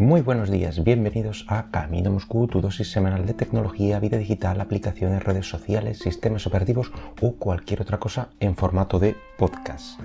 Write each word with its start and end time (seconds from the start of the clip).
Muy 0.00 0.22
buenos 0.22 0.50
días, 0.50 0.82
bienvenidos 0.82 1.44
a 1.46 1.70
Camino 1.70 2.10
Moscú, 2.10 2.48
tu 2.48 2.62
dosis 2.62 2.90
semanal 2.90 3.26
de 3.26 3.34
tecnología, 3.34 4.00
vida 4.00 4.16
digital, 4.16 4.58
aplicaciones, 4.58 5.22
redes 5.22 5.46
sociales, 5.46 5.98
sistemas 5.98 6.46
operativos 6.46 6.90
o 7.20 7.34
cualquier 7.34 7.82
otra 7.82 7.98
cosa 7.98 8.30
en 8.40 8.56
formato 8.56 8.98
de 8.98 9.14
podcast. 9.36 10.00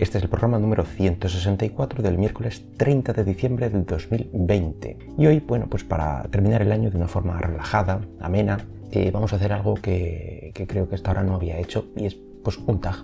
Este 0.00 0.18
es 0.18 0.24
el 0.24 0.30
programa 0.30 0.58
número 0.58 0.84
164 0.84 2.02
del 2.02 2.18
miércoles 2.18 2.64
30 2.76 3.12
de 3.12 3.22
diciembre 3.22 3.70
del 3.70 3.86
2020. 3.86 4.98
Y 5.16 5.26
hoy, 5.28 5.38
bueno, 5.38 5.68
pues 5.70 5.84
para 5.84 6.24
terminar 6.24 6.62
el 6.62 6.72
año 6.72 6.90
de 6.90 6.96
una 6.96 7.06
forma 7.06 7.38
relajada, 7.38 8.00
amena, 8.18 8.66
eh, 8.90 9.12
vamos 9.12 9.32
a 9.32 9.36
hacer 9.36 9.52
algo 9.52 9.74
que, 9.74 10.50
que 10.56 10.66
creo 10.66 10.88
que 10.88 10.96
hasta 10.96 11.12
ahora 11.12 11.22
no 11.22 11.36
había 11.36 11.56
hecho 11.60 11.86
y 11.94 12.06
es 12.06 12.16
pues 12.42 12.58
un 12.58 12.80
tag 12.80 12.96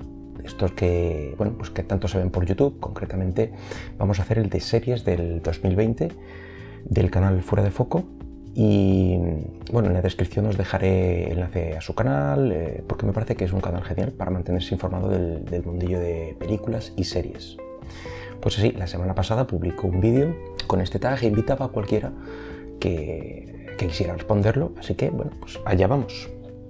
estos 0.44 0.72
que, 0.72 1.34
bueno, 1.38 1.54
pues 1.56 1.70
que 1.70 1.82
tanto 1.82 2.08
se 2.08 2.18
ven 2.18 2.30
por 2.30 2.44
YouTube, 2.44 2.78
concretamente 2.80 3.52
vamos 3.98 4.18
a 4.18 4.22
hacer 4.22 4.38
el 4.38 4.48
de 4.48 4.60
series 4.60 5.04
del 5.04 5.42
2020 5.42 6.08
del 6.84 7.10
canal 7.10 7.42
Fuera 7.42 7.62
de 7.62 7.70
Foco 7.70 8.04
y 8.54 9.16
bueno, 9.72 9.88
en 9.88 9.94
la 9.94 10.02
descripción 10.02 10.46
os 10.46 10.58
dejaré 10.58 11.32
enlace 11.32 11.76
a 11.76 11.80
su 11.80 11.94
canal 11.94 12.52
eh, 12.52 12.84
porque 12.86 13.06
me 13.06 13.12
parece 13.12 13.34
que 13.34 13.44
es 13.44 13.52
un 13.52 13.60
canal 13.60 13.82
genial 13.82 14.12
para 14.12 14.30
mantenerse 14.30 14.74
informado 14.74 15.08
del, 15.08 15.62
mundillo 15.64 15.98
de 15.98 16.36
películas 16.38 16.92
y 16.96 17.04
series. 17.04 17.56
Pues 18.40 18.58
así, 18.58 18.72
la 18.72 18.86
semana 18.86 19.14
pasada 19.14 19.46
publicó 19.46 19.86
un 19.86 20.00
vídeo 20.00 20.34
con 20.66 20.80
este 20.80 20.98
tag 20.98 21.22
e 21.22 21.28
invitaba 21.28 21.66
a 21.66 21.68
cualquiera 21.68 22.12
que, 22.80 23.66
que 23.78 23.86
quisiera 23.86 24.14
responderlo, 24.14 24.72
así 24.78 24.94
que 24.96 25.10
bueno, 25.10 25.30
pues 25.40 25.58
allá 25.64 25.86
vamos. 25.86 26.28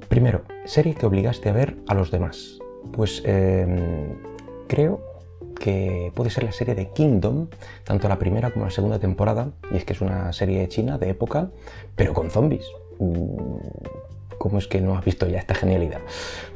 Primero, 0.09 0.43
serie 0.67 0.95
que 0.95 1.07
obligaste 1.07 1.49
a 1.49 1.53
ver 1.53 1.79
a 1.89 1.95
los 1.95 2.11
demás. 2.11 2.62
Pues 2.91 3.23
em, 3.25 4.17
creo 4.67 5.01
que 5.59 6.13
puede 6.15 6.31
ser 6.31 6.45
la 6.45 6.53
serie 6.53 6.75
de 6.75 6.89
Kingdom, 6.89 7.47
tanto 7.85 8.09
la 8.09 8.19
primera 8.19 8.51
como 8.51 8.65
la 8.65 8.71
segunda 8.71 8.99
temporada, 8.99 9.53
y 9.71 9.77
es 9.77 9.85
que 9.85 9.93
es 9.93 10.01
una 10.01 10.33
serie 10.33 10.67
china 10.69 10.99
de 10.99 11.11
época, 11.11 11.51
pero 11.95 12.15
con 12.15 12.31
zombies. 12.31 12.67
Mm, 12.99 13.37
¿Cómo 14.39 14.59
es 14.59 14.67
que 14.67 14.81
no 14.81 14.99
has 14.99 15.05
visto 15.05 15.29
ya 15.29 15.39
esta 15.39 15.55
genialidad? 15.55 16.01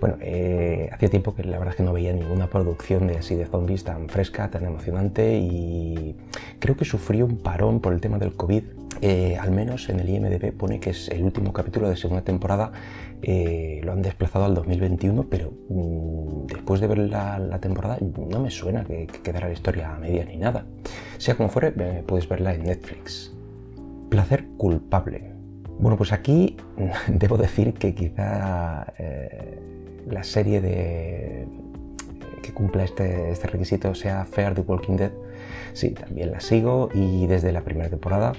Bueno, 0.00 0.17
eh, 0.20 0.91
hacía 0.92 1.09
tiempo 1.09 1.37
que 1.37 1.45
la 1.45 1.56
verdad 1.56 1.69
es 1.69 1.77
que 1.77 1.84
no 1.84 1.92
veía 1.92 2.12
ninguna 2.12 2.50
producción 2.50 3.06
de 3.06 3.19
así 3.19 3.37
de 3.37 3.47
zombies 3.47 3.84
tan 3.84 4.09
fresca, 4.09 4.50
tan 4.50 4.65
emocionante 4.65 5.39
y 5.39 6.17
creo 6.59 6.77
que 6.77 6.84
sufrió 6.84 7.27
un 7.27 7.39
parón 7.39 7.78
por 7.78 7.93
el 7.93 8.00
tema 8.00 8.19
del 8.19 8.34
COVID 8.34 8.65
eh, 9.00 9.36
al 9.39 9.50
menos 9.50 9.89
en 9.89 10.00
el 10.00 10.08
IMDB 10.08 10.52
pone 10.52 10.80
que 10.80 10.91
es 10.91 11.08
el 11.08 11.22
último 11.22 11.52
capítulo 11.52 11.89
de 11.89 11.97
segunda 11.97 12.22
temporada, 12.22 12.72
eh, 13.22 13.80
lo 13.84 13.92
han 13.92 14.03
desplazado 14.03 14.44
al 14.44 14.55
2021, 14.55 15.27
pero 15.28 15.53
mm, 15.69 16.47
después 16.47 16.80
de 16.80 16.86
ver 16.86 16.98
la, 16.98 17.58
temporada 17.61 17.98
no 18.00 18.41
me 18.41 18.50
suena 18.50 18.84
que, 18.84 19.06
quedara 19.06 19.48
la 19.48 19.53
historia 19.53 19.94
a 19.94 19.98
media 19.98 20.25
ni 20.25 20.36
nada. 20.36 20.66
Sea 21.19 21.36
como 21.36 21.48
fuere, 21.48 21.75
eh, 21.78 22.05
puedes 22.06 22.28
verla 22.28 22.55
en 22.55 22.64
Netflix. 22.64 23.34
Placer 24.08 24.47
culpable. 24.56 25.33
Bueno, 25.78 25.97
pues 25.97 26.12
aquí 26.12 26.56
debo 27.08 27.36
decir 27.36 27.75
que 27.75 27.94
quizá 27.94 28.86
la 30.06 30.22
serie 30.22 30.60
de, 30.60 31.47
que 32.42 32.53
cumpla 32.53 32.84
este, 32.84 33.31
este 33.31 33.48
requisito 33.48 33.94
sea 33.94 34.25
Fair 34.25 34.55
the 34.55 34.62
Walking 34.62 34.97
Dead. 34.97 35.12
Sí, 35.72 35.91
también 35.91 36.31
la 36.31 36.41
sigo 36.41 36.88
y 36.94 37.27
desde 37.27 37.53
la 37.53 37.62
primera 37.62 37.91
temporada 37.91 38.33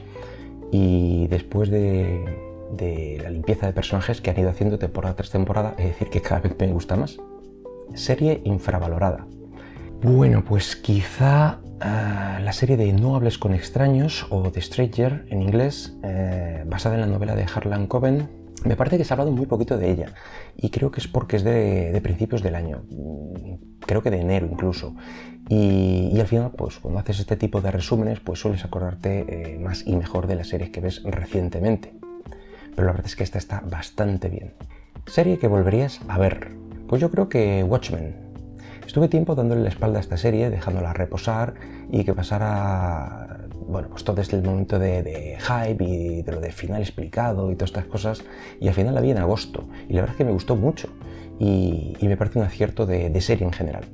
y 0.72 1.28
después 1.28 1.70
de, 1.70 3.20
la 3.22 3.30
limpieza 3.30 3.68
de 3.68 3.74
personajes 3.74 4.22
que 4.22 4.30
han 4.30 4.40
ido 4.40 4.50
haciendo 4.50 4.78
temporada 4.78 5.16
tras 5.16 5.32
temporada, 5.32 5.76
es 5.78 5.86
decir, 5.86 6.10
que 6.10 6.22
cada 6.22 6.42
vez 6.42 6.56
me 6.60 6.68
gusta 6.68 6.96
más. 6.96 7.18
Serie 7.94 8.42
infravalorada. 8.44 9.26
Bueno, 10.02 10.44
pues 10.44 10.76
quizá 10.76 11.60
ah, 11.80 12.40
la 12.44 12.54
serie 12.54 12.78
de 12.78 12.94
No 12.94 13.16
hables 13.16 13.38
con 13.38 13.54
extraños 13.54 14.28
o 14.30 14.52
The 14.52 14.62
Stranger 14.62 15.26
en 15.30 15.42
inglés, 15.42 15.98
eh, 16.04 16.64
basada 16.68 16.96
en 16.96 17.02
la 17.02 17.08
novela 17.08 17.36
de 17.36 17.44
Harlan 17.44 17.88
Coben, 17.88 18.30
me 18.64 18.76
parece 18.76 18.98
que 18.98 19.04
se 19.04 19.14
ha 19.14 19.16
hablado 19.16 19.32
muy 19.32 19.46
poquito 19.46 19.78
de 19.78 19.92
ella 19.92 20.14
y 20.56 20.70
creo 20.70 20.92
que 20.92 21.00
es 21.00 21.08
porque 21.08 21.38
es 21.38 21.44
de, 21.44 22.00
principios 22.02 22.42
del 22.42 22.56
año, 22.56 22.84
creo 23.86 24.02
que 24.02 24.12
de 24.12 24.22
enero 24.22 24.48
incluso. 24.50 24.96
Y, 25.50 26.20
al 26.20 26.28
final, 26.28 26.52
pues 26.58 26.78
cuando 26.80 27.00
haces 27.00 27.20
este 27.20 27.38
tipo 27.38 27.62
de 27.62 27.72
resúmenes, 27.72 28.20
pues 28.20 28.40
sueles 28.40 28.66
acordarte 28.66 29.54
eh, 29.54 29.60
más 29.60 29.88
y 29.88 29.96
mejor 29.96 30.28
de 30.28 30.36
las 30.36 30.50
series 30.50 30.72
que 30.72 30.82
ves 30.82 31.02
recientemente. 31.04 31.94
Pero 32.76 32.86
la 32.86 32.92
verdad 32.92 33.06
es 33.06 33.16
que 33.16 33.24
esta 33.24 33.38
está 33.38 33.62
bastante 33.62 34.28
bien. 34.28 34.54
Serie 35.06 35.40
que 35.40 35.48
volverías 35.48 36.02
a 36.10 36.18
ver. 36.18 36.52
Pues 36.88 37.02
yo 37.02 37.10
creo 37.10 37.30
que 37.30 37.64
Watchmen. 37.64 38.28
Estuve 38.86 39.08
tiempo 39.08 39.36
dándole 39.36 39.62
la 39.62 39.70
espalda 39.70 40.00
a 40.00 40.02
esta 40.02 40.18
serie, 40.18 40.50
dejándola 40.50 40.94
reposar 40.94 41.56
y 41.92 42.04
que 42.04 42.14
pasara 42.14 43.27
bueno, 43.68 43.90
pues 43.90 44.04
todo 44.04 44.22
este 44.22 44.38
momento 44.42 44.80
de, 44.80 45.38
hype 45.40 45.84
y 45.84 46.22
de 46.22 46.32
lo 46.32 46.40
de 46.40 46.52
final 46.52 46.82
explicado 46.82 47.52
y 47.52 47.56
todas 47.56 47.70
estas 47.70 47.86
cosas. 47.86 48.24
Y 48.60 48.68
al 48.68 48.74
final 48.74 48.96
la 48.96 49.02
vi 49.02 49.12
en 49.12 49.18
agosto. 49.18 49.66
Y 49.90 49.94
la 49.94 50.02
verdad 50.02 50.16
es 50.16 50.18
que 50.18 50.26
me 50.26 50.32
gustó 50.32 50.56
mucho. 50.56 50.90
Y, 51.40 51.96
me 52.02 52.18
parece 52.18 52.40
un 52.40 52.46
acierto 52.46 52.86
de, 52.86 53.22
serie 53.22 53.46
en 53.46 53.54
general. 53.54 53.86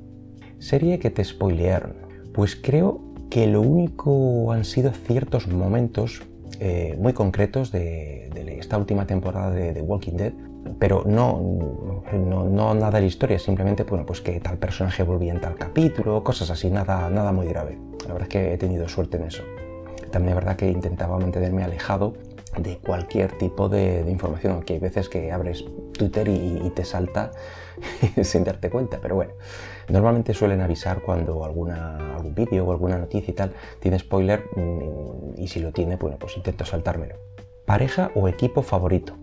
Serie 0.59 0.99
que 0.99 1.09
te 1.09 1.23
spoilearon. 1.23 1.93
Pues 2.33 2.55
creo 2.55 3.01
que 3.29 3.47
lo 3.47 3.61
único 3.61 4.51
han 4.51 4.63
sido 4.63 4.91
ciertos 4.91 5.47
momentos 5.47 6.21
eh, 6.59 6.95
muy 6.99 7.13
concretos 7.13 7.71
de, 7.71 8.29
esta 8.59 8.77
última 8.77 9.05
temporada 9.05 9.51
de 9.51 9.81
Walking 9.81 10.13
Dead, 10.13 10.33
pero 10.79 11.03
no, 11.05 12.03
no, 12.13 12.73
nada 12.73 12.91
de 12.91 13.01
la 13.01 13.07
historia, 13.07 13.39
simplemente 13.39 13.83
bueno, 13.83 14.05
pues 14.05 14.21
que 14.21 14.39
tal 14.39 14.57
personaje 14.57 15.03
volvía 15.03 15.33
en 15.33 15.41
tal 15.41 15.55
capítulo, 15.55 16.23
cosas 16.23 16.49
así, 16.49 16.69
nada, 16.69 17.09
nada 17.09 17.31
muy 17.31 17.47
grave. 17.47 17.77
La 18.07 18.13
verdad 18.13 18.23
es 18.23 18.29
que 18.29 18.53
he 18.53 18.57
tenido 18.57 18.87
suerte 18.87 19.17
en 19.17 19.23
eso. 19.23 19.43
También 20.13 20.37
es 20.37 20.43
verdad 20.43 20.55
que 20.55 20.69
intentaba 20.69 21.17
mantenerme 21.17 21.63
alejado 21.63 22.13
de 22.55 22.77
cualquier 22.77 23.31
tipo 23.39 23.67
de, 23.67 24.05
información, 24.07 24.53
aunque 24.53 24.73
hay 24.73 24.79
veces 24.79 25.09
que 25.09 25.31
abres 25.31 25.65
Twitter 25.97 26.27
y, 26.27 26.69
te 26.75 26.85
salta 26.85 27.31
sin 28.21 28.43
darte 28.43 28.69
cuenta, 28.69 28.99
pero 29.01 29.15
bueno, 29.15 29.33
normalmente 29.89 30.35
suelen 30.35 30.61
avisar 30.61 31.01
cuando 31.01 31.43
algún 31.43 31.73
vídeo 32.35 32.63
o 32.63 32.71
alguna 32.71 32.99
noticia 32.99 33.31
y 33.31 33.33
tal 33.33 33.53
tiene 33.79 33.97
spoiler 33.97 34.43
mm, 34.55 35.41
y 35.41 35.47
si 35.47 35.59
lo 35.59 35.71
tiene, 35.71 35.95
bueno, 35.95 36.17
pues 36.19 36.37
intento 36.37 36.63
saltármelo. 36.63 37.15
Pareja 37.65 38.11
o 38.13 38.27
equipo 38.27 38.61
favorito. 38.61 39.15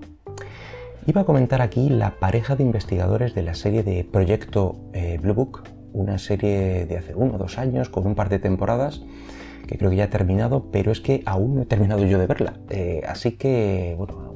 Iba 1.07 1.21
a 1.21 1.25
comentar 1.25 1.62
aquí 1.62 1.89
la 1.89 2.19
pareja 2.19 2.57
de 2.57 2.65
investigadores 2.65 3.33
de 3.37 3.43
la 3.43 3.55
serie 3.55 3.84
de 3.84 4.03
Proyecto 4.03 4.75
eh, 4.93 5.21
Blue 5.22 5.34
Book, 5.34 5.62
una 5.93 6.19
serie 6.19 6.84
de 6.84 6.99
hace 6.99 7.15
uno 7.15 7.37
o 7.37 7.39
dos 7.39 7.59
años 7.59 7.89
con 7.89 8.09
un 8.09 8.17
par 8.17 8.28
de 8.28 8.41
temporadas 8.41 9.03
que 9.70 9.78
creo 9.78 9.91
que 9.91 9.97
ya 9.97 10.04
ha 10.04 10.10
terminado, 10.10 10.66
pero 10.72 10.91
es 10.91 11.00
que 11.00 11.22
aún 11.26 11.54
no 11.54 11.62
he 11.62 11.64
terminado 11.64 12.04
yo 12.04 12.19
de 12.19 12.26
verla. 12.26 12.54
Eh, 12.70 13.03
así 13.06 13.32
que, 13.32 13.94
bueno, 13.97 14.34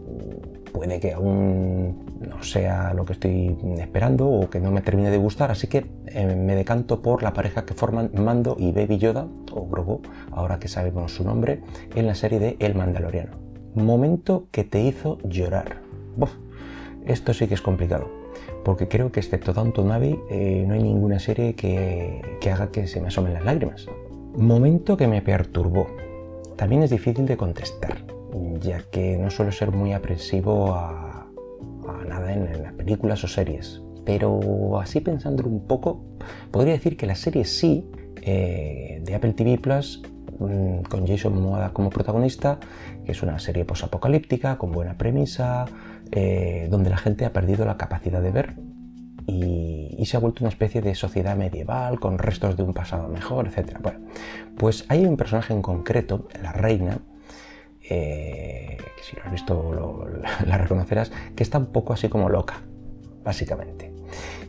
puede 0.73 1.01
que 1.01 1.13
aún 1.13 2.21
no 2.21 2.41
sea 2.45 2.95
lo 2.95 3.05
que 3.05 3.15
estoy 3.15 3.57
esperando 3.81 4.29
o 4.29 4.49
que 4.49 4.61
no 4.61 4.71
me 4.71 4.81
termine 4.81 5.11
de 5.11 5.19
gustar, 5.19 5.51
así 5.51 5.67
que 5.67 5.87
eh, 6.07 6.37
me 6.37 6.55
decanto 6.55 7.03
por 7.03 7.25
la 7.25 7.33
pareja 7.33 7.65
que 7.65 7.75
forman 7.75 8.13
Mando 8.15 8.55
y 8.61 8.71
Baby 8.71 8.99
Yoda, 8.99 9.27
o 9.51 9.67
Grogu, 9.67 10.03
ahora 10.31 10.61
que 10.61 10.69
sabemos 10.69 11.17
su 11.17 11.25
nombre, 11.25 11.63
en 11.97 12.07
la 12.07 12.15
serie 12.15 12.39
de 12.39 12.57
El 12.61 12.77
Mandaloriano. 12.77 13.33
Momento 13.75 14.47
que 14.53 14.63
te 14.63 14.83
hizo 14.83 15.19
llorar. 15.25 15.83
esto 17.07 17.35
sí 17.35 17.49
que 17.49 17.55
es 17.55 17.61
complicado, 17.61 18.09
porque 18.65 18.87
creo 18.87 19.11
que 19.11 19.19
excepto 19.19 19.53
Downton 19.53 19.91
Abbey 19.91 20.17
eh, 20.31 20.65
no 20.65 20.75
hay 20.75 20.83
ninguna 20.85 21.19
serie 21.19 21.57
que 21.57 22.23
haga 22.53 22.71
que 22.71 22.87
se 22.87 23.01
me 23.01 23.09
asomen 23.09 23.35
las 23.35 23.45
lágrimas. 23.45 23.89
Momento 24.37 24.97
que 24.97 25.07
me 25.07 25.23
perturbó. 25.23 25.87
También 26.57 26.83
es 26.83 26.91
difícil 26.91 27.25
de 27.25 27.37
contestar, 27.37 28.05
ya 28.61 28.83
que 28.91 29.17
no 29.17 29.31
suelo 29.31 29.53
ser 29.53 29.71
muy 29.71 29.93
aprensivo 29.93 30.75
a, 30.75 31.29
nada 32.09 32.33
en, 32.33 32.61
las 32.61 32.73
películas 32.73 33.23
o 33.23 33.29
series. 33.29 33.81
Pero 34.05 34.81
así 34.81 35.01
pensándolo 35.01 35.49
un 35.49 35.69
poco, 35.69 36.05
podría 36.51 36.75
decir 36.75 36.97
que 36.97 37.07
la 37.07 37.15
serie 37.15 37.45
sí, 37.45 37.89
eh, 38.23 39.01
de 39.05 39.15
Apple 39.15 39.35
TV 39.35 39.57
Plus, 39.59 40.03
mm, 40.41 40.83
con 40.91 41.07
Jason 41.07 41.35
Momoa 41.35 41.73
como 41.73 41.91
protagonista, 41.91 42.59
que 43.05 43.13
es 43.13 43.23
una 43.23 43.39
serie 43.39 43.65
posapocalíptica, 43.65 44.59
con 44.59 44.73
buena 44.73 44.99
premisa, 44.99 45.67
eh, 46.11 46.67
donde 46.73 46.91
la 46.91 46.97
gente 46.97 47.25
ha 47.25 47.33
perdido 47.33 47.65
la 47.67 47.77
capacidad 47.77 48.21
de 48.21 48.33
ver 48.33 48.55
y, 49.27 50.05
se 50.05 50.17
ha 50.19 50.21
vuelto 50.21 50.45
una 50.45 50.51
especie 50.51 50.83
de 50.83 50.95
sociedad 50.95 51.35
medieval 51.35 51.99
con 51.99 52.19
restos 52.19 52.57
de 52.57 52.63
un 52.63 52.75
pasado 52.75 53.09
mejor, 53.09 53.49
etc. 53.49 53.79
Bueno, 53.81 54.01
pues 54.59 54.85
hay 54.89 55.07
un 55.07 55.17
personaje 55.17 55.55
en 55.55 55.63
concreto, 55.63 56.29
la 56.43 56.53
reina, 56.53 56.99
eh, 57.89 58.77
que 58.97 59.03
si 59.03 59.17
lo 59.17 59.23
has 59.25 59.33
visto 59.33 60.07
la 60.47 60.59
reconocerás, 60.59 61.11
que 61.35 61.43
está 61.43 61.59
un 61.59 61.67
poco 61.67 61.95
así 61.95 62.09
como 62.09 62.29
loca, 62.29 62.63
básicamente. 63.25 63.93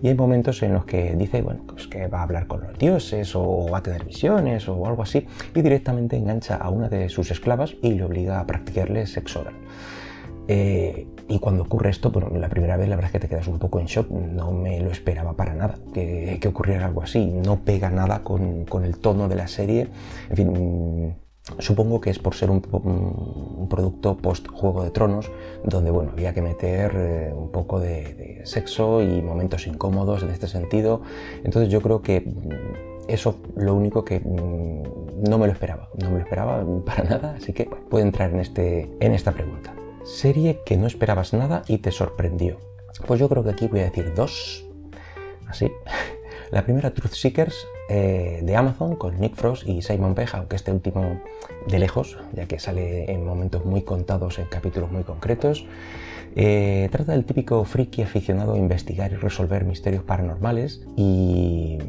Y 0.02 0.10
hay 0.10 0.16
momentos 0.16 0.62
en 0.62 0.74
los 0.74 0.86
que 0.86 1.16
dice, 1.16 1.42
bueno, 1.42 1.64
pues 1.68 1.88
que 1.88 2.08
va 2.08 2.20
a 2.20 2.24
hablar 2.24 2.48
con 2.48 2.62
los 2.62 2.78
dioses 2.78 3.36
o 3.36 3.68
va 3.72 3.80
a 3.80 3.84
tener 3.84 4.04
visiones 4.04 4.68
o 4.68 4.86
algo 4.86 5.04
así, 5.04 5.26
y 5.56 5.62
directamente 5.62 6.18
engancha 6.18 6.58
a 6.58 6.70
una 6.70 6.90
de 6.90 7.10
sus 7.10 7.32
esclavas 7.32 7.76
y 7.82 7.94
le 7.94 8.04
obliga 8.04 8.40
a 8.40 8.46
practicarle 8.46 9.08
sexo 9.08 9.42
oral. 9.42 9.56
Eh, 10.48 11.08
y 11.28 11.40
cuando 11.40 11.64
ocurre 11.64 11.90
esto, 11.90 12.12
bueno, 12.12 12.30
la 12.38 12.50
primera 12.50 12.78
vez 12.78 12.88
la 12.88 12.96
verdad 12.96 13.10
es 13.10 13.14
que 13.14 13.20
te 13.20 13.28
quedas 13.28 13.48
un 13.48 13.58
poco 13.58 13.80
en 13.80 13.88
shock, 13.88 14.10
no 14.10 14.52
me 14.52 14.80
lo 14.80 14.92
esperaba 14.92 15.34
para 15.34 15.56
nada 15.56 15.76
que, 15.94 16.40
ocurriera 16.48 16.86
algo 16.86 17.02
así, 17.02 17.26
no 17.26 17.62
pega 17.62 17.90
nada 17.90 18.22
con, 18.24 18.66
el 18.84 18.98
tono 18.98 19.28
de 19.28 19.36
la 19.36 19.48
serie, 19.48 19.88
en 20.30 20.36
fin, 20.36 21.16
Supongo 21.60 22.02
que 22.02 22.10
es 22.10 22.18
por 22.18 22.34
ser 22.34 22.50
un, 22.50 22.60
producto 23.70 24.18
post 24.18 24.48
Juego 24.48 24.84
de 24.84 24.90
Tronos, 24.90 25.32
donde 25.64 25.92
bueno, 25.92 26.10
había 26.12 26.34
que 26.34 26.42
meter 26.42 26.92
eh, 26.96 27.34
un 27.36 27.52
poco 27.52 27.80
de, 27.80 28.42
sexo 28.46 29.04
y 29.04 29.22
momentos 29.22 29.68
incómodos 29.68 30.24
en 30.24 30.32
este 30.32 30.48
sentido. 30.48 31.04
Entonces 31.44 31.72
yo 31.72 31.82
creo 31.82 32.02
que 32.02 32.22
mm, 32.22 33.10
eso 33.10 33.36
lo 33.56 33.76
único 33.76 34.04
que 34.04 34.22
mm, 34.22 35.30
no 35.30 35.38
me 35.38 35.46
lo 35.46 35.54
esperaba, 35.54 35.90
no 36.02 36.10
me 36.10 36.16
lo 36.16 36.24
esperaba 36.24 36.66
para 36.84 37.04
nada, 37.04 37.36
así 37.38 37.54
que 37.54 37.66
puede 37.92 38.06
entrar 38.06 38.32
en, 38.32 38.40
este, 38.40 38.90
en 39.00 39.14
esta 39.14 39.32
pregunta. 39.32 39.76
Serie 40.06 40.62
que 40.66 40.78
no 40.78 40.86
esperabas 40.86 41.34
nada 41.34 41.64
y 41.68 41.80
te 41.80 41.92
sorprendió. 41.92 42.58
Pues 43.08 43.20
yo 43.20 43.28
creo 43.28 43.44
que 43.44 43.50
aquí 43.50 43.68
voy 43.68 43.80
a 43.80 43.86
decir 43.86 44.14
dos, 44.16 44.66
así. 45.48 45.72
La 46.52 46.64
primera, 46.64 46.94
Truth 46.94 47.14
Seekers, 47.14 47.66
eh, 47.90 48.40
de 48.44 48.56
Amazon, 48.56 48.96
con 48.96 49.20
Nick 49.20 49.36
Frost 49.36 49.68
y 49.68 49.82
Simon 49.82 50.14
Pegg, 50.14 50.30
aunque 50.34 50.56
este 50.56 50.72
último 50.72 51.20
de 51.68 51.80
lejos, 51.80 52.18
ya 52.34 52.46
que 52.46 52.60
sale 52.60 53.12
en 53.12 53.26
momentos 53.26 53.66
muy 53.66 53.82
contados, 53.82 54.38
en 54.38 54.46
capítulos 54.46 54.92
muy 54.92 55.04
concretos. 55.04 55.66
Eh, 56.36 56.88
trata 56.92 57.14
del 57.14 57.26
típico 57.26 57.64
friki 57.66 58.04
aficionado 58.04 58.54
a 58.54 58.58
investigar 58.58 59.12
y 59.12 59.16
resolver 59.16 59.66
misterios 59.66 60.04
paranormales 60.04 60.86
y 60.96 61.80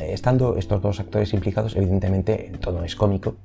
estando 0.00 0.56
estos 0.56 0.82
dos 0.82 1.00
actores 1.00 1.32
implicados, 1.34 1.76
evidentemente 1.76 2.48
el 2.48 2.58
tono 2.58 2.84
es 2.84 2.96
cómico, 2.96 3.36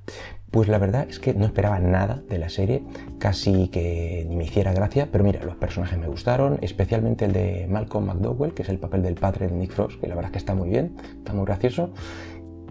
pues 0.51 0.67
la 0.67 0.79
verdad 0.79 1.07
es 1.09 1.19
que 1.19 1.33
no 1.33 1.45
esperaba 1.45 1.79
nada 1.79 2.21
de 2.27 2.39
la 2.39 2.49
serie, 2.49 2.83
casi 3.19 3.67
que 3.67 4.25
ni 4.27 4.35
me 4.35 4.45
hiciera 4.45 4.73
gracia, 4.73 5.09
pero 5.11 5.23
mira, 5.23 5.43
los 5.43 5.55
personajes 5.55 5.97
me 5.99 6.07
gustaron, 6.07 6.57
especialmente 6.61 7.25
el 7.25 7.33
de 7.33 7.67
Malcolm 7.69 8.05
McDowell, 8.05 8.53
que 8.53 8.63
es 8.63 8.69
el 8.69 8.79
papel 8.79 9.03
del 9.03 9.15
padre 9.15 9.47
de 9.47 9.55
Nick 9.55 9.71
Frost, 9.71 9.99
que 9.99 10.07
la 10.07 10.15
verdad 10.15 10.29
es 10.29 10.33
que 10.33 10.39
está 10.39 10.55
muy 10.55 10.69
bien, 10.69 10.95
está 11.17 11.33
muy 11.33 11.45
gracioso. 11.45 11.91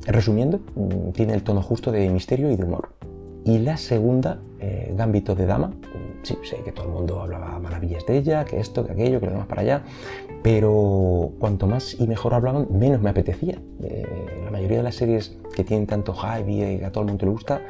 Resumiendo, 0.07 0.61
mm, 0.75 1.11
tiene 1.13 1.35
el 1.35 1.43
tono 1.43 1.63
justo 1.63 1.93
de 1.93 2.09
misterio 2.09 2.51
y 2.51 2.57
de 2.57 2.65
humor. 2.65 2.91
Y 3.45 3.59
la 3.59 3.77
segunda, 3.77 4.41
eh, 4.61 4.93
Gambito 4.97 5.35
de 5.35 5.47
Dama, 5.47 5.73
sí, 6.23 6.37
sé 6.43 6.57
que 6.65 6.73
todo 6.73 6.87
el 6.87 6.93
mundo 6.93 7.21
hablaba 7.21 7.59
maravillas 7.59 8.05
de 8.07 8.19
ella, 8.19 8.45
que 8.45 8.61
esto, 8.61 8.85
que 8.85 8.93
aquello, 8.93 9.21
que 9.21 9.27
lo 9.27 9.33
demás 9.33 9.47
para 9.47 9.63
allá, 9.63 9.83
pero 10.43 11.33
cuanto 11.39 11.67
más 11.67 11.99
y 11.99 12.07
mejor 12.07 12.35
hablaban, 12.35 12.69
menos 12.71 13.01
me 13.01 13.11
apetecía. 13.11 13.61
Eh, 13.83 14.07
la 14.45 14.51
mayoría 14.51 14.79
de 14.79 14.83
las 14.83 14.95
series 14.95 15.37
que 15.55 15.65
tienen 15.65 15.87
tanto 15.87 16.15
hype 16.15 16.51
y 16.51 16.83
a 16.83 16.93
todo 16.93 17.03
el 17.03 17.09
mundo 17.09 17.27
le 17.27 17.33
gusta, 17.33 17.63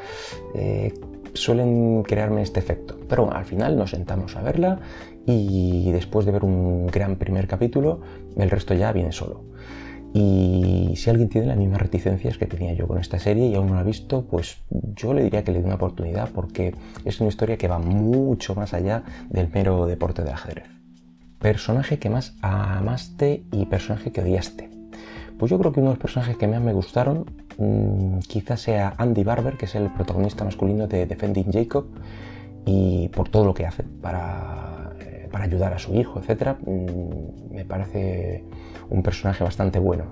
eh, 0.55 0.93
suelen 1.33 2.03
crearme 2.03 2.43
este 2.43 2.61
efecto. 2.61 2.99
Pero 3.09 3.33
al 3.33 3.45
final 3.45 3.77
nos 3.77 3.91
sentamos 3.91 4.37
a 4.37 4.43
verla 4.43 4.81
y 5.27 5.91
después 5.93 6.27
de 6.27 6.33
ver 6.33 6.45
un 6.45 6.87
gran 6.87 7.17
primer 7.17 7.47
capítulo, 7.47 8.01
el 8.37 8.51
resto 8.51 8.75
ya 8.75 8.93
viene 8.93 9.13
solo. 9.13 9.45
Y 10.15 10.95
si 10.97 11.11
alguien 11.11 11.29
tiene 11.29 11.49
las 11.49 11.59
mismas 11.59 11.83
reticencias 11.83 12.39
que 12.39 12.47
tenía 12.47 12.73
yo 12.73 12.89
con 12.89 12.99
esta 12.99 13.19
serie 13.19 13.47
y 13.47 13.55
aún 13.55 13.69
no 13.69 13.75
la 13.75 13.81
ha 13.81 13.85
visto, 13.85 14.25
pues 14.25 14.63
yo 14.71 15.13
le 15.13 15.23
diría 15.23 15.45
que 15.45 15.53
le 15.53 15.61
dé 15.61 15.67
una 15.67 15.75
oportunidad 15.75 16.31
porque 16.35 16.75
es 17.05 17.21
una 17.21 17.29
historia 17.29 17.59
que 17.59 17.69
va 17.69 17.79
mucho 17.79 18.55
más 18.55 18.73
allá 18.73 19.05
del 19.29 19.51
mero 19.53 19.87
deporte 19.87 20.23
de 20.23 20.31
ajedrez. 20.31 20.79
Personaje 21.39 21.99
que 21.99 22.11
más 22.11 22.37
amaste 22.43 23.45
y 23.53 23.67
personaje 23.67 24.11
que 24.11 24.23
odiaste. 24.23 24.71
Pues 25.39 25.51
yo 25.51 25.59
creo 25.59 25.73
que 25.73 25.81
uno 25.81 25.91
de 25.91 25.95
los 25.95 26.03
personajes 26.03 26.37
que 26.37 26.49
más 26.49 26.61
me 26.61 26.73
gustaron 26.73 27.27
mmm, 27.59 28.19
quizás 28.27 28.61
sea 28.61 28.95
Andy 28.99 29.23
Barber, 29.23 29.57
que 29.57 29.67
es 29.67 29.75
el 29.77 29.93
protagonista 29.93 30.45
masculino 30.45 30.89
de 30.89 31.07
Defending 31.07 31.53
Jacob, 31.53 31.87
y 32.67 33.09
por 33.09 33.29
todo 33.29 33.45
lo 33.45 33.55
que 33.55 33.67
hace 33.67 33.85
para, 33.85 34.95
eh, 35.01 35.29
para 35.31 35.45
ayudar 35.45 35.73
a 35.73 35.79
su 35.79 35.95
hijo, 35.95 36.21
etc. 36.21 36.57
Mmm, 36.67 37.55
me 37.55 37.65
parece 37.65 38.45
un 38.91 39.05
personaje 39.05 39.45
bastante 39.45 39.79
bueno. 39.79 40.07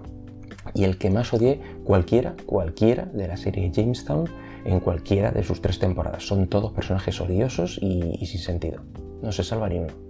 Y 0.74 0.84
el 0.84 0.96
que 0.96 1.10
más 1.10 1.32
odié, 1.32 1.60
cualquiera, 1.84 2.34
cualquiera 2.46 3.06
de 3.06 3.26
la 3.26 3.36
serie 3.36 3.72
Jamestown, 3.74 4.28
en 4.64 4.80
cualquiera 4.80 5.32
de 5.32 5.42
sus 5.42 5.60
tres 5.60 5.78
temporadas. 5.78 6.24
Son 6.24 6.48
todos 6.48 6.72
personajes 6.72 7.20
odiosos 7.20 7.78
y, 7.80 8.16
y 8.20 8.26
sin 8.26 8.40
sentido. 8.40 8.82
No 9.22 9.32
se 9.32 9.42
salva 9.42 9.68
ni 9.68 9.78
uno. 9.78 10.05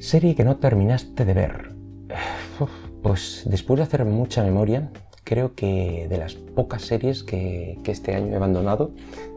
Serie 0.00 0.34
que 0.34 0.44
no 0.44 0.56
terminaste 0.56 1.26
de 1.26 1.34
ver. 1.34 1.74
Pues 3.02 3.42
después 3.44 3.76
de 3.76 3.84
hacer 3.84 4.04
mucha 4.06 4.42
memoria, 4.42 4.90
creo 5.24 5.54
que 5.54 6.06
de 6.08 6.16
las 6.16 6.34
pocas 6.34 6.82
series 6.82 7.22
que, 7.22 7.78
este 7.84 8.14
año 8.14 8.32
he 8.32 8.36
abandonado, 8.36 8.92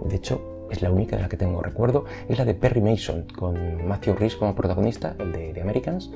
de 0.05 0.15
hecho 0.15 0.67
es 0.71 0.81
la 0.81 0.89
única 0.89 1.17
de 1.17 1.23
la 1.23 1.27
que 1.27 1.35
tengo 1.35 1.61
recuerdo, 1.61 2.05
es 2.29 2.37
la 2.37 2.45
de 2.45 2.55
Perry 2.55 2.79
Mason, 2.79 3.27
con 3.37 3.85
Matthew 3.85 4.15
Rhys 4.15 4.37
como 4.37 4.55
protagonista, 4.55 5.17
el 5.19 5.33
de, 5.33 5.61
Americans. 5.61 6.11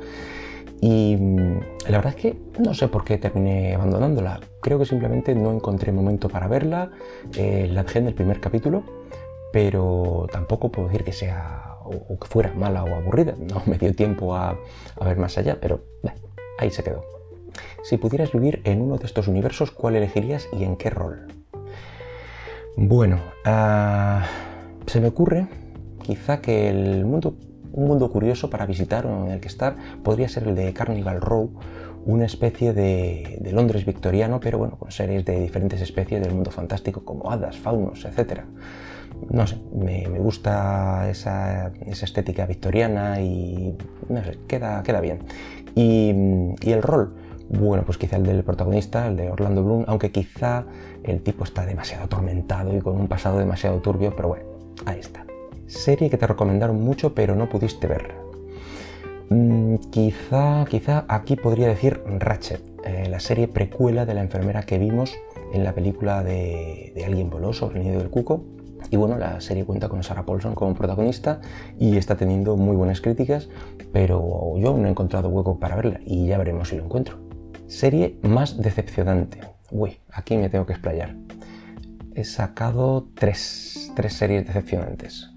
Y 0.79 1.17
mm, 1.17 1.59
la 1.89 1.97
verdad 1.97 2.13
es 2.15 2.21
que 2.21 2.37
no 2.57 2.73
sé 2.73 2.87
por 2.87 3.03
qué 3.03 3.17
terminé 3.17 3.75
abandonándola. 3.75 4.39
Creo 4.61 4.79
que 4.79 4.85
simplemente 4.85 5.35
no 5.35 5.51
encontré 5.51 5.91
momento 5.91 6.29
para 6.29 6.47
verla. 6.47 6.91
Eh, 7.35 7.69
la 7.71 7.83
dejé 7.83 7.99
en 7.99 8.07
el 8.07 8.13
primer 8.13 8.39
capítulo, 8.39 8.83
pero 9.51 10.25
tampoco 10.31 10.71
puedo 10.71 10.87
decir 10.87 11.03
que 11.03 11.11
sea 11.11 11.76
o, 11.87 12.19
que 12.19 12.27
fuera 12.27 12.53
mala 12.53 12.83
o 12.83 12.95
aburrida. 12.95 13.35
No 13.39 13.61
me 13.65 13.77
dio 13.77 13.93
tiempo 13.93 14.35
a, 14.35 14.57
ver 15.03 15.17
más 15.17 15.37
allá, 15.37 15.57
pero 15.59 15.81
ahí 16.59 16.71
se 16.71 16.83
quedó. 16.83 17.03
Si 17.83 17.97
pudieras 17.97 18.31
vivir 18.31 18.61
en 18.65 18.81
uno 18.81 18.97
de 18.97 19.05
estos 19.05 19.27
universos, 19.27 19.71
¿cuál 19.71 19.95
elegirías 19.95 20.47
y 20.51 20.63
en 20.63 20.75
qué 20.75 20.89
rol? 20.89 21.27
Bueno, 22.75 23.19
ah, 23.45 24.25
se 24.85 24.99
me 24.99 25.07
ocurre 25.07 25.47
quizá 26.03 26.41
que 26.41 26.69
el 26.69 27.05
mundo, 27.05 27.35
un 27.71 27.87
mundo 27.87 28.09
curioso 28.11 28.49
para 28.49 28.65
visitar 28.65 29.05
o 29.05 29.25
en 29.25 29.31
el 29.31 29.39
que 29.39 29.47
estar 29.47 29.75
podría 30.03 30.29
ser 30.29 30.47
el 30.47 30.55
de 30.55 30.73
Carnival 30.73 31.21
Row, 31.21 31.51
una 32.05 32.25
especie 32.25 32.73
de, 32.73 33.39
de, 33.41 33.51
Londres 33.51 33.85
victoriano, 33.85 34.39
pero 34.39 34.57
bueno, 34.57 34.77
con 34.77 34.91
series 34.91 35.25
de 35.25 35.39
diferentes 35.41 35.81
especies 35.81 36.21
del 36.21 36.33
mundo 36.33 36.51
fantástico 36.51 37.03
como 37.03 37.31
hadas, 37.31 37.57
faunos, 37.57 38.05
etc 38.05 38.43
no 39.29 39.47
sé, 39.47 39.57
me, 39.73 40.07
gusta 40.07 41.09
esa, 41.09 41.71
estética 41.85 42.45
victoriana 42.45 43.21
y 43.21 43.75
no 44.09 44.23
sé, 44.23 44.37
queda, 44.47 44.83
queda 44.83 45.01
bien. 45.01 45.19
Y, 45.75 46.09
el 46.65 46.81
rol, 46.81 47.15
bueno, 47.49 47.83
pues 47.85 47.97
quizá 47.97 48.17
el 48.17 48.23
del 48.23 48.43
protagonista, 48.43 49.07
el 49.07 49.17
de 49.17 49.29
Orlando 49.29 49.63
Bloom, 49.63 49.85
aunque 49.87 50.11
quizá 50.11 50.65
el 51.03 51.21
tipo 51.21 51.43
está 51.43 51.65
demasiado 51.65 52.05
atormentado 52.05 52.75
y 52.75 52.81
con 52.81 52.99
un 52.99 53.07
pasado 53.07 53.37
demasiado 53.37 53.79
turbio, 53.79 54.15
pero 54.15 54.29
bueno, 54.29 54.45
ahí 54.85 54.99
está. 54.99 55.25
Serie 55.67 56.09
que 56.09 56.17
te 56.17 56.27
recomendaron 56.27 56.81
mucho 56.81 57.13
pero 57.13 57.35
no 57.35 57.49
pudiste 57.49 57.87
ver. 57.87 58.15
Mm, 59.29 59.75
quizá, 59.91 60.65
quizá 60.69 61.05
aquí 61.09 61.35
podría 61.35 61.67
decir 61.67 62.01
Ratchet, 62.05 62.61
eh, 62.85 63.07
la 63.09 63.19
serie 63.19 63.49
precuela 63.49 64.05
de 64.05 64.13
la 64.13 64.21
enfermera 64.21 64.63
que 64.63 64.77
vimos 64.77 65.13
en 65.53 65.63
la 65.65 65.73
película 65.73 66.23
de, 66.23 66.93
de 66.95 67.05
Alguien 67.05 67.29
voló 67.29 67.51
el 67.51 67.83
nido 67.83 67.99
del 67.99 68.09
cuco, 68.09 68.45
y 68.89 68.95
bueno, 68.95 69.17
la 69.17 69.41
serie 69.41 69.65
cuenta 69.65 69.89
con 69.89 70.03
Sarah 70.03 70.25
Paulson 70.25 70.55
como 70.55 70.73
protagonista 70.73 71.41
y 71.79 71.97
está 71.97 72.15
teniendo 72.15 72.55
muy 72.55 72.75
buenas 72.75 73.01
críticas, 73.01 73.49
pero 73.91 74.53
yo 74.57 74.77
no 74.77 74.87
he 74.87 74.89
encontrado 74.89 75.29
hueco 75.29 75.59
para 75.59 75.75
verla 75.75 75.99
y 76.05 76.27
ya 76.27 76.37
veremos 76.37 76.69
si 76.69 76.77
lo 76.77 76.85
encuentro. 76.85 77.19
Serie 77.67 78.17
más 78.21 78.61
decepcionante. 78.61 79.41
Uy, 79.71 79.99
aquí 80.11 80.37
me 80.37 80.49
tengo 80.49 80.65
que 80.65 80.73
explayar. 80.73 81.15
He 82.15 82.23
sacado 82.23 83.09
tres, 83.13 83.91
tres 83.95 84.13
series 84.13 84.47
decepcionantes. 84.47 85.29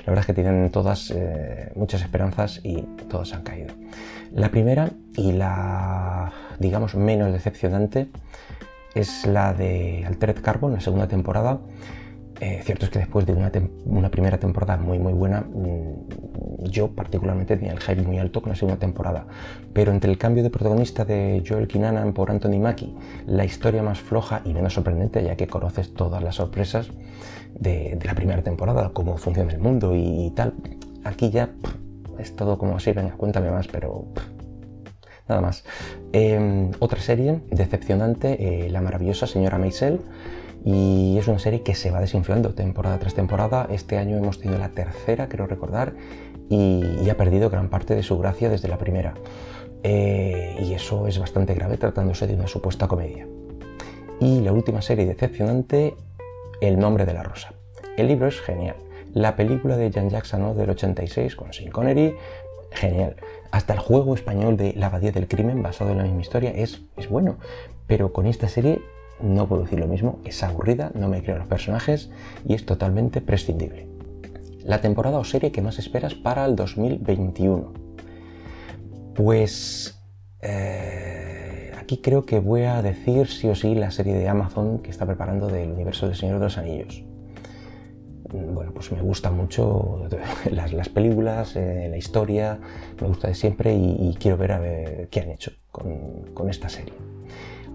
La 0.00 0.10
verdad 0.12 0.20
es 0.20 0.26
que 0.26 0.34
tienen 0.34 0.70
todas 0.70 1.12
eh, 1.14 1.72
muchas 1.74 2.02
esperanzas 2.02 2.60
y 2.62 2.82
todas 3.08 3.32
han 3.32 3.42
caído. 3.42 3.74
La 4.32 4.50
primera 4.50 4.90
y 5.16 5.32
la, 5.32 6.32
digamos, 6.58 6.94
menos 6.94 7.32
decepcionante 7.32 8.08
es 8.94 9.26
la 9.26 9.52
de 9.52 10.04
Altered 10.06 10.40
Carbon, 10.42 10.72
la 10.72 10.80
segunda 10.80 11.08
temporada, 11.08 11.60
eh, 12.40 12.60
cierto 12.64 12.84
es 12.84 12.90
que 12.90 12.98
después 12.98 13.24
de 13.24 13.32
una, 13.32 14.10
primera 14.10 14.38
temporada 14.38 14.76
muy 14.76 14.98
muy 14.98 15.14
buena, 15.14 15.40
mm, 15.40 16.64
yo 16.64 16.88
particularmente 16.88 17.56
tenía 17.56 17.72
el 17.72 17.80
hype 17.80 18.02
muy 18.02 18.18
alto 18.18 18.42
con 18.42 18.50
la 18.50 18.56
segunda 18.56 18.78
temporada, 18.78 19.26
pero 19.72 19.90
entre 19.90 20.10
el 20.10 20.18
cambio 20.18 20.42
de 20.42 20.50
protagonista 20.50 21.04
de 21.04 21.42
Joel 21.46 21.66
Kinanan 21.66 22.12
por 22.12 22.30
Anthony 22.30 22.58
Mackie, 22.60 22.94
la 23.26 23.44
historia 23.44 23.82
más 23.82 24.00
floja 24.00 24.42
y 24.44 24.52
menos 24.52 24.74
sorprendente, 24.74 25.22
ya 25.24 25.36
que 25.36 25.46
conoces 25.46 25.94
todas 25.94 26.22
las 26.22 26.34
sorpresas 26.34 26.90
de, 27.58 27.98
la 28.04 28.14
primera 28.14 28.42
temporada, 28.42 28.90
cómo 28.92 29.16
funciona 29.16 29.52
el 29.52 29.58
mundo 29.58 29.94
y, 29.94 30.30
tal, 30.36 30.54
aquí 31.04 31.30
ya 31.30 31.50
es 32.18 32.36
todo 32.36 32.58
como 32.58 32.76
así, 32.76 32.92
venga, 32.92 33.12
cuéntame 33.12 33.50
más, 33.50 33.66
pero... 33.66 34.06
nada 35.28 35.40
más. 35.40 35.64
Em, 36.12 36.70
otra 36.80 37.00
serie 37.00 37.40
decepcionante, 37.50 38.66
eh, 38.66 38.70
La 38.70 38.80
maravillosa 38.80 39.26
señora 39.26 39.58
Maisel, 39.58 40.00
y 40.66 41.16
es 41.16 41.28
una 41.28 41.38
serie 41.38 41.62
que 41.62 41.76
se 41.76 41.92
va 41.92 42.00
desinflando 42.00 42.52
temporada 42.52 42.98
tras 42.98 43.14
temporada. 43.14 43.68
Este 43.70 43.98
año 43.98 44.16
hemos 44.16 44.40
tenido 44.40 44.58
la 44.58 44.70
tercera, 44.70 45.28
creo 45.28 45.46
recordar, 45.46 45.94
y, 46.48 47.08
ha 47.08 47.16
perdido 47.16 47.48
gran 47.50 47.68
parte 47.70 47.94
de 47.94 48.02
su 48.02 48.18
gracia 48.18 48.50
desde 48.50 48.66
la 48.66 48.76
primera. 48.76 49.14
Eh, 49.84 50.56
y 50.58 50.74
eso 50.74 51.06
es 51.06 51.20
bastante 51.20 51.54
grave 51.54 51.76
tratándose 51.76 52.26
de 52.26 52.34
una 52.34 52.48
supuesta 52.48 52.88
comedia. 52.88 53.28
Y 54.18 54.40
la 54.40 54.52
última 54.52 54.82
serie 54.82 55.06
decepcionante, 55.06 55.94
El 56.60 56.80
nombre 56.80 57.06
de 57.06 57.14
la 57.14 57.22
rosa. 57.22 57.52
El 57.96 58.08
libro 58.08 58.26
es 58.26 58.40
genial. 58.40 58.74
La 59.14 59.36
película 59.36 59.76
de 59.76 59.92
Jan 59.92 60.10
Jackson 60.10 60.56
del 60.56 60.70
86 60.70 61.36
con 61.36 61.52
Sean 61.52 61.70
Connery, 61.70 62.16
genial. 62.72 63.14
Hasta 63.52 63.74
el 63.74 63.78
juego 63.78 64.16
español 64.16 64.56
de 64.56 64.72
La 64.74 64.86
Abadía 64.86 65.12
del 65.12 65.28
Crimen, 65.28 65.62
basado 65.62 65.92
en 65.92 65.98
la 65.98 66.04
misma 66.04 66.22
historia, 66.22 66.50
es, 66.50 66.82
es 66.96 67.08
bueno. 67.08 67.38
Pero 67.86 68.12
con 68.12 68.26
esta 68.26 68.48
serie 68.48 68.80
no 69.20 69.48
puedo 69.48 69.62
decir 69.62 69.78
lo 69.78 69.86
mismo, 69.86 70.18
es 70.24 70.42
aburrida, 70.42 70.90
no 70.94 71.08
me 71.08 71.22
creo 71.22 71.38
los 71.38 71.46
personajes 71.46 72.10
y 72.46 72.54
es 72.54 72.66
totalmente 72.66 73.20
prescindible. 73.20 73.88
La 74.64 74.80
temporada 74.80 75.18
o 75.18 75.24
serie 75.24 75.52
que 75.52 75.62
más 75.62 75.78
esperas 75.78 76.14
para 76.14 76.44
el 76.44 76.56
2021. 76.56 77.72
Pues 79.14 80.02
eh, 80.42 81.72
aquí 81.78 81.98
creo 81.98 82.26
que 82.26 82.40
voy 82.40 82.62
a 82.62 82.82
decir 82.82 83.28
sí 83.28 83.48
o 83.48 83.54
sí 83.54 83.74
la 83.74 83.90
serie 83.90 84.14
de 84.14 84.28
Amazon 84.28 84.80
que 84.80 84.90
está 84.90 85.06
preparando 85.06 85.48
del 85.48 85.70
universo 85.70 86.06
del 86.06 86.16
Señor 86.16 86.38
de 86.38 86.44
los 86.44 86.58
Anillos. 86.58 87.04
Bueno, 88.28 88.72
pues 88.74 88.90
me 88.90 89.00
gustan 89.00 89.36
mucho 89.36 90.08
las, 90.50 90.88
películas, 90.88 91.54
eh, 91.54 91.86
la 91.88 91.96
historia, 91.96 92.58
me 93.00 93.06
gusta 93.06 93.28
de 93.28 93.34
siempre 93.34 93.74
y, 93.74 94.16
quiero 94.18 94.36
ver 94.36 94.52
a 94.52 94.58
ver 94.58 95.08
qué 95.08 95.20
han 95.20 95.30
hecho 95.30 95.52
con 95.70 96.50
esta 96.50 96.68
serie 96.68 96.92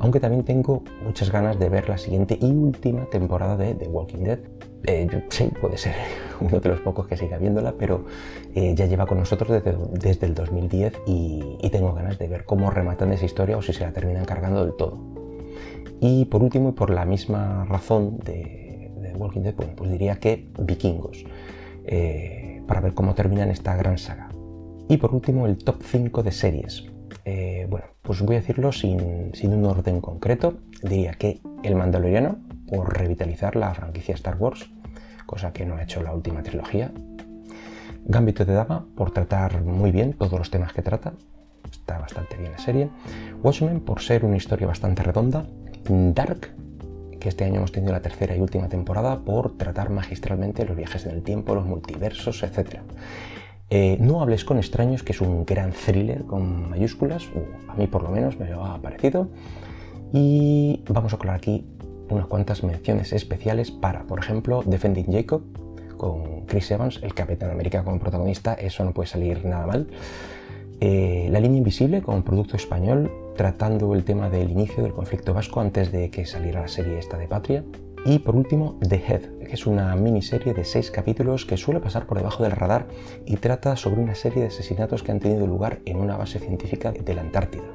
aunque 0.02 0.20
también 0.20 0.44
tengo 0.44 0.84
muchas 1.06 1.32
ganas 1.32 1.60
de 1.60 1.70
ver 1.70 1.88
la 1.88 1.98
siguiente 1.98 2.38
y 2.42 2.52
última 2.52 3.06
temporada 3.06 3.56
de 3.56 3.76
The 3.76 3.88
Walking 3.88 4.24
Dead. 4.24 4.40
Eh, 4.86 5.08
sí, 5.30 5.52
puede 5.62 5.78
ser 5.78 5.94
uno 6.42 6.60
de 6.60 6.70
los 6.70 6.82
pocos 6.82 7.08
que 7.08 7.16
siga 7.16 7.38
viéndola, 7.38 7.76
pero 7.78 8.06
eh, 8.56 8.74
ya 8.76 8.88
lleva 8.88 9.06
con 9.06 9.20
nosotros 9.20 9.62
desde, 9.64 10.26
el 10.26 10.34
2010 10.34 11.02
y, 11.06 11.70
tengo 11.72 11.94
ganas 11.94 12.18
de 12.18 12.28
ver 12.28 12.46
cómo 12.46 12.72
rematan 12.72 13.14
esa 13.14 13.26
historia 13.26 13.58
o 13.58 13.62
si 13.62 13.74
se 13.74 13.82
la 13.82 13.94
terminan 13.94 14.26
cargando 14.26 14.66
del 14.66 14.76
todo. 14.76 14.98
Y 16.00 16.26
por 16.26 16.42
último, 16.42 16.70
y 16.70 16.72
por 16.72 16.90
la 16.90 17.06
misma 17.06 17.66
razón 17.66 18.18
de, 18.18 18.92
Walking 19.16 19.42
Dead, 19.42 19.54
pues 19.54 19.92
diría 19.92 20.16
que 20.16 20.48
Vikingos, 20.58 21.26
eh, 21.86 22.64
para 22.66 22.82
ver 22.82 22.96
cómo 22.96 23.14
terminan 23.14 23.52
esta 23.52 23.76
gran 23.76 24.00
saga. 24.00 24.30
Y 24.90 24.98
por 24.98 25.14
último, 25.14 25.46
el 25.46 25.58
top 25.58 25.84
5 25.84 26.24
de 26.24 26.32
series. 26.32 26.91
Eh, 27.26 27.68
bueno, 27.70 27.86
pues 28.02 28.22
voy 28.22 28.36
a 28.36 28.40
decirlo 28.40 28.72
sin, 28.72 29.32
un 29.44 29.66
orden 29.66 30.02
concreto. 30.02 30.56
Diría 30.82 31.14
que 31.14 31.40
El 31.64 31.76
Mandaloriano, 31.76 32.38
por 32.68 32.98
revitalizar 32.98 33.56
la 33.56 33.74
franquicia 33.74 34.16
Star 34.16 34.38
Wars, 34.38 34.70
cosa 35.26 35.54
que 35.54 35.66
no 35.66 35.76
ha 35.76 35.84
hecho 35.84 36.02
la 36.02 36.14
última 36.14 36.44
trilogía. 36.44 36.92
Gambito 38.06 38.46
de 38.46 38.54
Dama, 38.54 38.86
por 38.96 39.12
tratar 39.12 39.62
muy 39.62 39.92
bien 39.92 40.14
todos 40.14 40.40
los 40.40 40.50
temas 40.50 40.74
que 40.74 40.82
trata. 40.82 41.14
Está 41.72 42.00
bastante 42.00 42.38
bien 42.38 42.52
la 42.52 42.58
serie. 42.58 42.90
Watchmen, 43.44 43.80
por 43.80 44.02
ser 44.02 44.26
una 44.26 44.38
historia 44.38 44.68
bastante 44.68 45.04
redonda. 45.04 45.46
Dark, 45.88 46.52
que 47.20 47.30
este 47.30 47.46
año 47.46 47.58
hemos 47.58 47.72
tenido 47.72 47.94
la 47.94 48.02
tercera 48.02 48.36
y 48.36 48.40
última 48.40 48.68
temporada, 48.68 49.20
por 49.20 49.58
tratar 49.58 49.90
magistralmente 49.90 50.66
los 50.66 50.76
viajes 50.76 51.06
en 51.06 51.12
el 51.12 51.22
tiempo, 51.22 51.56
los 51.56 51.66
multiversos, 51.66 52.44
etc. 52.44 52.80
Eh, 53.74 53.98
no 54.02 54.22
hables 54.22 54.44
con 54.44 54.58
extraños, 54.58 55.02
que 55.02 55.14
es 55.14 55.22
un 55.22 55.46
gran 55.46 55.72
thriller 55.72 56.24
con 56.26 56.70
mayúsculas, 56.70 57.30
a 57.70 57.76
mí 57.76 57.88
por 57.88 58.04
lo 58.04 58.10
menos 58.10 58.38
me 58.38 58.50
lo 58.50 58.66
ha 58.66 58.82
parecido. 58.82 59.30
Y 60.12 60.84
vamos 60.90 61.14
a 61.14 61.18
colar 61.18 61.38
aquí 61.38 61.66
unas 62.10 62.26
cuantas 62.26 62.64
menciones 62.64 63.14
especiales 63.14 63.72
para, 63.72 64.04
por 64.04 64.20
ejemplo, 64.20 64.62
Defending 64.66 65.10
Jacob, 65.10 65.42
con 65.96 66.46
Chris 66.48 66.70
Evans, 66.72 67.00
el 67.02 67.14
Capitán 67.14 67.50
América 67.50 67.86
como 67.86 67.98
protagonista, 67.98 68.56
eso 68.56 68.84
no 68.84 68.92
puede 68.92 69.08
salir 69.08 69.46
nada 69.46 69.66
mal. 69.66 69.88
Eh, 70.82 71.30
la 71.32 71.40
línea 71.40 71.60
invisible 71.60 72.02
como 72.02 72.26
producto 72.26 72.58
español, 72.58 73.10
tratando 73.38 73.94
el 73.96 74.04
tema 74.04 74.30
del 74.30 74.52
inicio 74.52 74.84
del 74.84 74.92
conflicto 74.92 75.34
vasco 75.34 75.62
antes 75.62 75.94
de 75.94 76.10
que 76.10 76.26
saliera 76.26 76.62
la 76.62 76.68
serie 76.68 77.00
esta 77.00 77.18
de 77.18 77.28
Patria. 77.28 77.64
Y 78.04 78.18
por 78.20 78.36
último, 78.36 78.80
The 78.88 78.96
Head, 78.96 79.22
que 79.46 79.54
es 79.54 79.68
una 79.68 79.96
miniserie 79.96 80.56
de 80.56 80.66
seis 80.66 80.90
capítulos 80.90 81.46
que 81.46 81.56
suele 81.56 81.80
pasar 81.80 82.08
por 82.08 82.18
debajo 82.18 82.42
del 82.42 82.54
radar 82.54 82.88
y 83.28 83.38
trata 83.38 83.76
sobre 83.76 84.02
una 84.02 84.16
serie 84.16 84.42
de 84.42 84.48
asesinatos 84.48 85.04
que 85.04 85.12
han 85.12 85.20
tenido 85.20 85.46
lugar 85.46 85.80
en 85.86 85.98
una 85.98 86.18
base 86.18 86.40
científica 86.40 86.92
de 86.92 87.14
la 87.14 87.22
Antártida. 87.22 87.66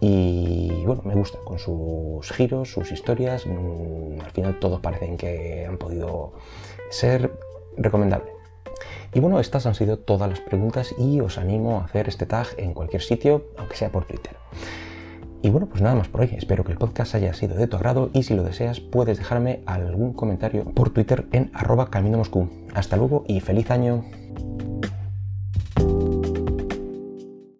Y 0.00 0.82
bueno, 0.84 1.02
me 1.04 1.14
gusta, 1.14 1.38
con 1.44 1.58
sus 1.58 2.30
giros, 2.32 2.70
sus 2.70 2.92
historias, 2.92 3.46
mm, 3.46 4.20
al 4.20 4.30
final 4.32 4.58
todos 4.60 4.80
parecen 4.80 5.16
que 5.16 5.64
han 5.66 5.78
podido 5.78 6.34
ser 6.90 7.32
recomendables. 7.76 8.34
Y 9.14 9.20
bueno, 9.20 9.40
estas 9.40 9.64
han 9.64 9.74
sido 9.74 9.98
todas 9.98 10.28
las 10.28 10.40
preguntas 10.40 10.94
y 10.98 11.20
os 11.20 11.38
animo 11.38 11.78
a 11.78 11.84
hacer 11.84 12.08
este 12.08 12.26
tag 12.26 12.48
en 12.58 12.74
cualquier 12.74 13.00
sitio, 13.00 13.46
aunque 13.56 13.76
sea 13.76 13.90
por 13.90 14.04
Twitter. 14.04 14.36
Y 15.42 15.50
bueno, 15.50 15.68
pues 15.68 15.82
nada 15.82 15.94
más 15.94 16.08
por 16.08 16.22
hoy. 16.22 16.30
Espero 16.36 16.64
que 16.64 16.72
el 16.72 16.78
podcast 16.78 17.14
haya 17.14 17.32
sido 17.32 17.56
de 17.56 17.66
tu 17.66 17.76
agrado 17.76 18.10
y 18.12 18.24
si 18.24 18.34
lo 18.34 18.42
deseas 18.42 18.80
puedes 18.80 19.18
dejarme 19.18 19.60
algún 19.66 20.12
comentario 20.12 20.64
por 20.64 20.90
Twitter 20.90 21.26
en 21.32 21.50
arroba 21.54 21.90
camino 21.90 22.18
Moscú. 22.18 22.48
Hasta 22.74 22.96
luego 22.96 23.24
y 23.28 23.40
feliz 23.40 23.70
año. 23.70 24.04